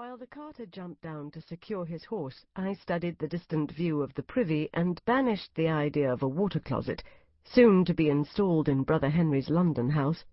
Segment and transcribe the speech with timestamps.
[0.00, 4.14] While the carter jumped down to secure his horse, I studied the distant view of
[4.14, 7.04] the privy and banished the idea of a water-closet,
[7.44, 10.24] soon to be installed in Brother Henry's London house.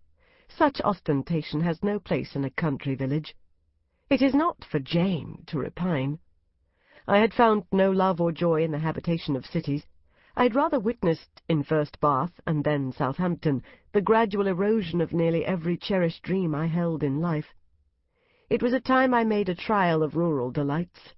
[0.48, 3.36] Such ostentation has no place in a country village.
[4.10, 6.20] It is not for Jane to repine.
[7.06, 9.86] I had found no love or joy in the habitation of cities.
[10.38, 13.62] I had rather witnessed, in first Bath and then Southampton,
[13.92, 17.54] the gradual erosion of nearly every cherished dream I held in life.
[18.50, 21.14] It was a time I made a trial of rural delights.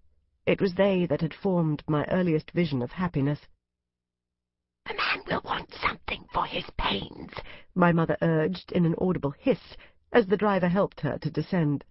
[0.47, 3.39] It was they that had formed my earliest vision of happiness.
[4.89, 7.31] A man will want something for his pains,
[7.75, 9.77] my mother urged in an audible hiss
[10.11, 11.85] as the driver helped her to descend.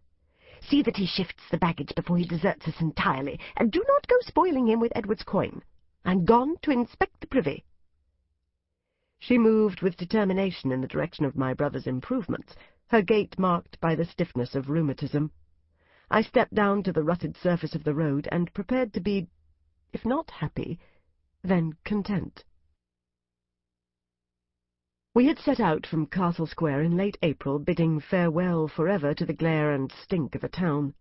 [0.61, 4.17] See that he shifts the baggage before he deserts us entirely, and do not go
[4.23, 5.63] spoiling him with Edward's coin.
[6.05, 7.65] I'm gone to inspect the privy.
[9.21, 12.55] She moved with determination in the direction of my brother's improvements,
[12.87, 15.33] her gait marked by the stiffness of rheumatism.
[16.11, 19.27] I stepped down to the rutted surface of the road and prepared to be,
[19.93, 20.79] if not happy,
[21.43, 22.45] then content.
[25.15, 29.33] We had set out from Castle Square in late April, bidding farewell forever to the
[29.33, 30.95] glare and stink of a town.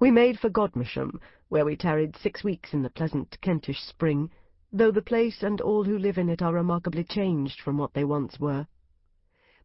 [0.00, 4.32] We made for Godmersham, where we tarried six weeks in the pleasant Kentish spring,
[4.72, 8.04] though the place and all who live in it are remarkably changed from what they
[8.04, 8.66] once were.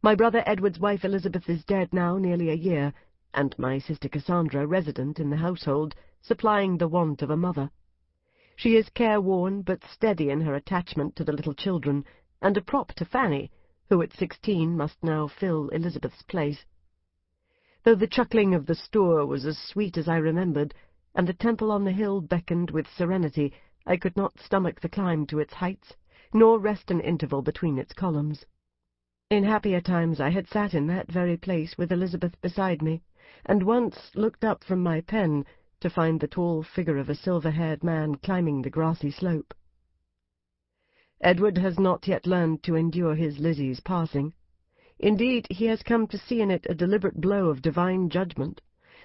[0.02, 2.92] My brother Edward's wife Elizabeth is dead now nearly a year,
[3.32, 7.70] and my sister Cassandra resident in the household, supplying the want of a mother.
[8.54, 12.04] She is careworn but steady in her attachment to the little children,
[12.42, 13.50] and a prop to Fanny,
[13.88, 16.66] who at sixteen must now fill Elizabeth's place.
[17.82, 20.74] Though the chuckling of the Stour was as sweet as I remembered,
[21.14, 23.54] and the temple on the hill beckoned with serenity,
[23.90, 25.96] I could not stomach the climb to its heights,
[26.34, 28.44] nor rest an interval between its columns.
[29.30, 33.00] In happier times I had sat in that very place with Elizabeth beside me,
[33.46, 35.46] and once looked up from my pen
[35.80, 39.54] to find the tall figure of a silver-haired man climbing the grassy slope.
[41.22, 44.34] Edward has not yet learned to endure his Lizzie's passing.
[44.98, 48.60] Indeed, he has come to see in it a deliberate blow of divine judgment,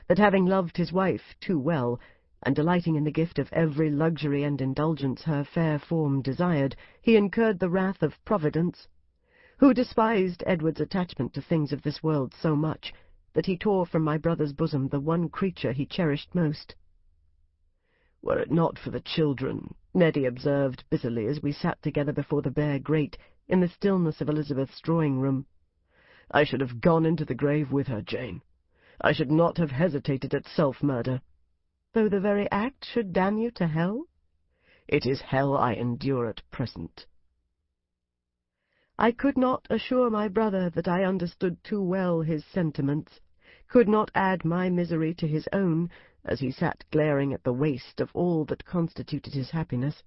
[0.10, 2.02] that having loved his wife too well,
[2.46, 7.16] and delighting in the gift of every luxury and indulgence her fair form desired, he
[7.16, 8.88] incurred the wrath of Providence,
[9.58, 12.94] who despised Edward's attachment to things of this world so much
[13.34, 16.76] that he tore from my brother's bosom the one creature he cherished most.
[18.22, 22.52] Were it not for the children, Neddy observed bitterly as we sat together before the
[22.52, 23.18] bare grate
[23.48, 25.46] in the stillness of Elizabeth's drawing-room,
[26.32, 28.42] I should have gone into the grave with her, Jane.
[29.02, 31.22] I should not have hesitated at self-murder.
[31.94, 34.08] Though the very act should damn you to hell?
[34.88, 37.06] It is hell I endure at present.
[38.98, 43.20] I could not assure my brother that I understood too well his sentiments,
[43.68, 45.92] could not add my misery to his own,
[46.26, 50.02] as he sat glaring at the waste of all that constituted his happiness.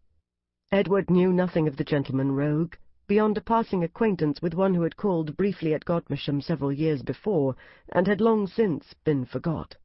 [0.73, 2.75] Edward knew nothing of the gentleman rogue,
[3.07, 7.55] beyond a passing acquaintance with one who had called briefly at Godmersham several years before,
[7.91, 9.77] and had long since been forgot.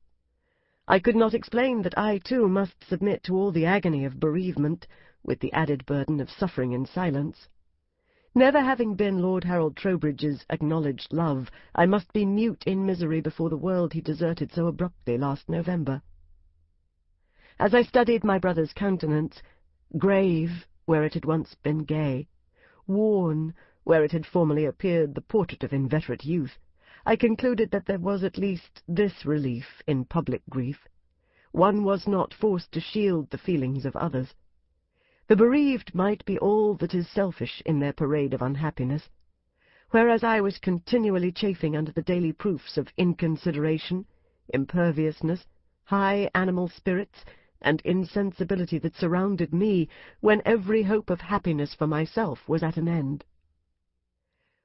[0.87, 4.87] I could not explain that I, too, must submit to all the agony of bereavement,
[5.23, 7.47] with the added burden of suffering in silence.
[8.33, 13.47] Never having been Lord Harold Trowbridge's acknowledged love, I must be mute in misery before
[13.51, 16.01] the world he deserted so abruptly last November.
[17.59, 19.39] As I studied my brother's countenance,
[19.99, 22.27] grave where it had once been gay,
[22.87, 23.53] worn
[23.83, 26.57] where it had formerly appeared the portrait of inveterate youth,
[27.03, 30.87] I concluded that there was at least this relief in public grief.
[31.51, 34.35] One was not forced to shield the feelings of others.
[35.27, 39.09] The bereaved might be all that is selfish in their parade of unhappiness,
[39.89, 44.05] whereas I was continually chafing under the daily proofs of inconsideration,
[44.49, 45.47] imperviousness,
[45.85, 47.25] high animal spirits,
[47.63, 52.87] and insensibility that surrounded me when every hope of happiness for myself was at an
[52.87, 53.25] end.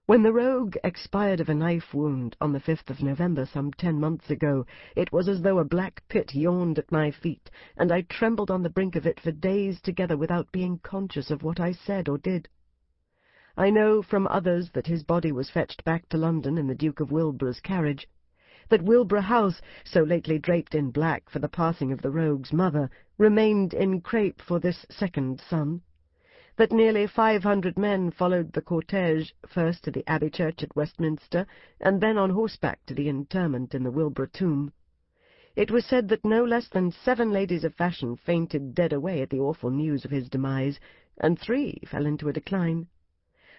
[0.08, 3.98] When the rogue expired of a knife wound on the fifth of November some ten
[3.98, 8.02] months ago, it was as though a black pit yawned at my feet, and I
[8.02, 11.72] trembled on the brink of it for days together without being conscious of what I
[11.72, 12.48] said or did.
[13.56, 17.00] I know from others that his body was fetched back to London in the Duke
[17.00, 18.08] of Wilborough's carriage,
[18.68, 22.88] that Wilborough House, so lately draped in black for the passing of the rogue's mother,
[23.18, 25.82] remained in crape for this second son,
[26.56, 31.46] that nearly five hundred men followed the cortege first to the Abbey Church at Westminster,
[31.80, 34.72] and then on horseback to the interment in the Wilborough tomb.
[35.54, 39.30] It was said that no less than seven ladies of fashion fainted dead away at
[39.30, 40.80] the awful news of his demise,
[41.18, 42.86] and three fell into a decline.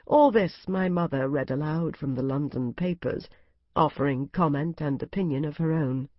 [0.06, 3.28] All this my mother read aloud from the London papers,
[3.76, 6.10] offering comment and opinion of her own.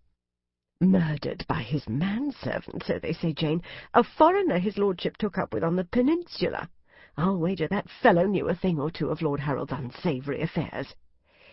[0.81, 3.63] Murdered by his manservant, so they say, Jane.
[3.95, 6.71] A foreigner his lordship took up with on the peninsula.
[7.17, 10.95] I'll wager that fellow knew a thing or two of Lord Harold's unsavoury affairs.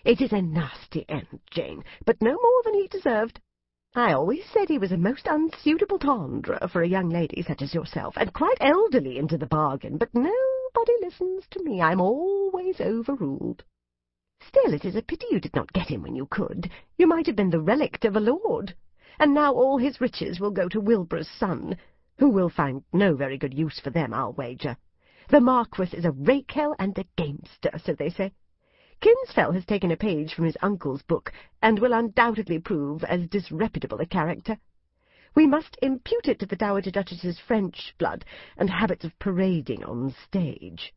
[0.04, 3.40] It is a nasty end, Jane, but no more than he deserved.
[3.96, 7.74] I always said he was a most unsuitable tendre for a young lady such as
[7.74, 11.82] yourself, and quite elderly into the bargain, but nobody listens to me.
[11.82, 13.64] I'm always overruled.
[14.40, 16.70] Still, it is a pity you did not get him when you could.
[16.96, 18.76] You might have been the relict of a lord
[19.20, 21.78] and now all his riches will go to Wilborough's son,
[22.18, 24.78] who will find no very good use for them, I'll wager.
[25.30, 28.32] The Marquis is a rakehell and a gamester, so they say.
[29.02, 34.00] Kinsfell has taken a page from his uncle's book, and will undoubtedly prove as disreputable
[34.00, 34.58] a character.
[35.36, 38.24] We must impute it to the Dowager Duchess's French blood
[38.56, 40.94] and habits of parading on stage.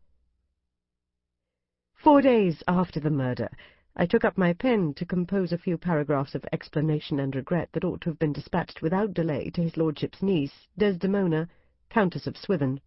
[1.95, 3.51] Four days after the murder,
[4.01, 7.83] I took up my pen to compose a few paragraphs of explanation and regret that
[7.83, 11.49] ought to have been dispatched without delay to his lordship's niece, Desdemona,
[11.91, 12.81] Countess of Swithin.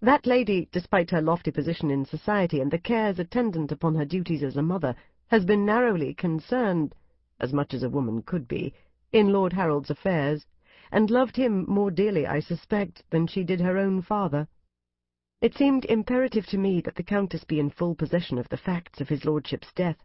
[0.00, 4.44] That lady, despite her lofty position in society and the cares attendant upon her duties
[4.44, 4.94] as a mother,
[5.26, 6.94] has been narrowly concerned,
[7.40, 8.72] as much as a woman could be,
[9.12, 10.46] in Lord Harold's affairs,
[10.92, 14.46] and loved him more dearly, I suspect, than she did her own father.
[15.40, 19.00] It seemed imperative to me that the Countess be in full possession of the facts
[19.00, 19.96] of his lordship's death,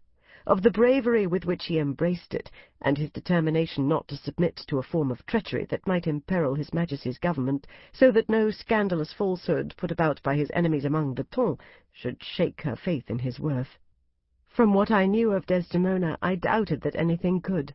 [0.48, 2.52] of the bravery with which he embraced it,
[2.82, 6.74] and his determination not to submit to a form of treachery that might imperil his
[6.74, 11.58] Majesty's government, so that no scandalous falsehood put about by his enemies among the ton
[11.92, 13.80] should shake her faith in his worth.
[14.48, 17.74] From what I knew of Desdemona, I doubted that anything could.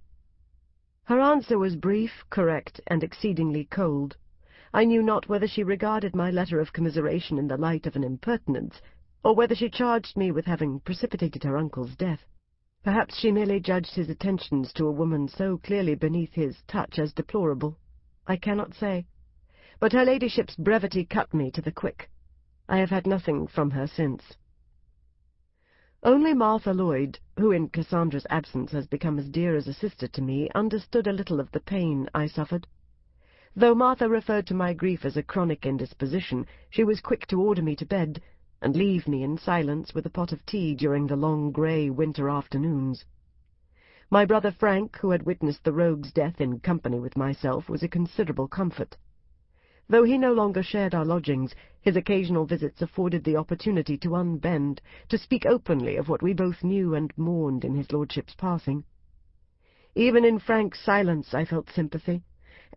[1.05, 4.17] Her answer was brief, correct, and exceedingly cold.
[4.73, 8.05] I knew not whether she regarded my letter of commiseration in the light of an
[8.05, 8.81] impertinence,
[9.25, 12.25] or whether she charged me with having precipitated her uncle's death.
[12.83, 17.13] Perhaps she merely judged his attentions to a woman so clearly beneath his touch as
[17.13, 17.77] deplorable.
[18.27, 19.05] I cannot say.
[19.79, 22.11] But her ladyship's brevity cut me to the quick.
[22.71, 24.35] I have had nothing from her since.
[26.03, 30.23] Only Martha Lloyd, who in Cassandra's absence has become as dear as a sister to
[30.23, 32.67] me, understood a little of the pain I suffered.
[33.55, 37.61] Though Martha referred to my grief as a chronic indisposition, she was quick to order
[37.61, 38.23] me to bed,
[38.63, 42.29] and leave me in silence with a pot of tea during the long grey winter
[42.29, 43.05] afternoons.
[44.11, 47.89] My brother Frank, who had witnessed the rogue's death in company with myself, was a
[47.89, 48.97] considerable comfort.
[49.89, 54.81] Though he no longer shared our lodgings, his occasional visits afforded the opportunity to unbend,
[55.09, 58.85] to speak openly of what we both knew and mourned in his lordship's passing.
[59.95, 62.23] Even in Frank's silence I felt sympathy,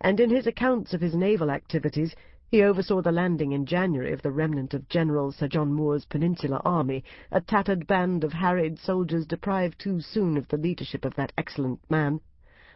[0.00, 2.16] and in his accounts of his naval activities
[2.50, 6.60] he oversaw the landing in January of the remnant of General Sir John Moore's Peninsular
[6.62, 11.32] Army, a tattered band of harried soldiers deprived too soon of the leadership of that
[11.38, 12.20] excellent man.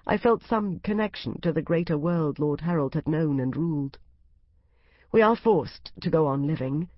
[0.07, 3.99] I felt some connection to the greater world Lord Harold had known and ruled.
[5.13, 6.89] We are forced to go on living,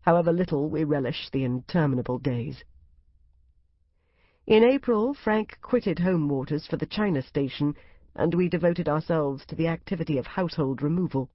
[0.00, 2.64] however little we relish the interminable days.
[4.48, 7.76] In April, Frank quitted home waters for the China station,
[8.16, 11.30] and we devoted ourselves to the activity of household removal.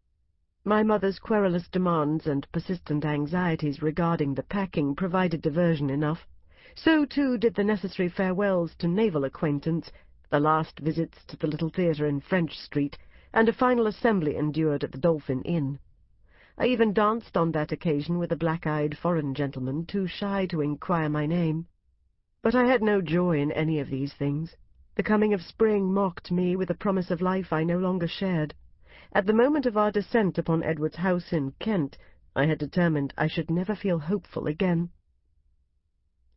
[0.63, 6.27] My mother's querulous demands and persistent anxieties regarding the packing provided diversion enough.
[6.75, 9.91] So, too, did the necessary farewells to naval acquaintance,
[10.29, 12.95] the last visits to the little theatre in French Street,
[13.33, 15.80] and a final assembly endured at the Dolphin Inn.
[16.59, 21.09] I even danced on that occasion with a black-eyed foreign gentleman, too shy to inquire
[21.09, 21.65] my name.
[22.44, 24.56] But I had no joy in any of these things.
[24.94, 28.53] The coming of spring mocked me with a promise of life I no longer shared.
[29.13, 31.97] At the moment of our descent upon Edward's house in Kent,
[32.33, 34.89] I had determined I should never feel hopeful again.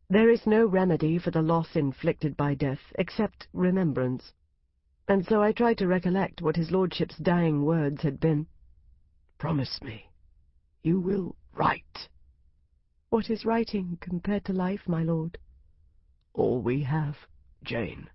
[0.09, 4.33] There is no remedy for the loss inflicted by death except remembrance,
[5.07, 8.47] and so I tried to recollect what his lordship's dying words had been.
[9.37, 10.11] Promise me,
[10.83, 12.09] you will write.
[13.09, 15.37] What is writing compared to life, my lord?
[16.33, 17.15] All we have,
[17.63, 18.09] Jane.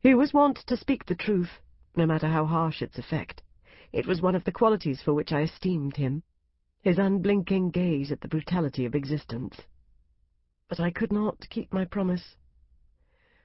[0.00, 1.60] He was wont to speak the truth,
[1.96, 3.42] no matter how harsh its effect.
[3.92, 6.22] It was one of the qualities for which I esteemed him,
[6.80, 9.60] his unblinking gaze at the brutality of existence.
[10.68, 12.36] But I could not keep my promise.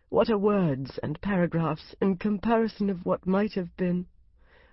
[0.10, 4.08] What are words and paragraphs in comparison of what might have been?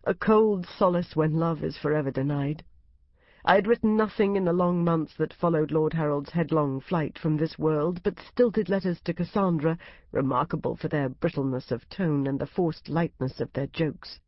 [0.04, 2.64] A cold solace when love is forever denied.
[3.46, 7.36] I had written nothing in the long months that followed Lord Harold's headlong flight from
[7.36, 9.76] this world, but stilted letters to Cassandra,
[10.12, 14.18] remarkable for their brittleness of tone and the forced lightness of their jokes.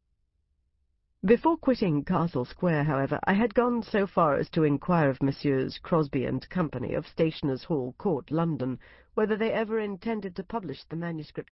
[1.24, 5.78] Before quitting Castle Square, however, I had gone so far as to inquire of Messrs.
[5.78, 8.78] Crosby and Company of Stationers' Hall Court, London,
[9.14, 11.54] whether they ever intended to publish the manuscript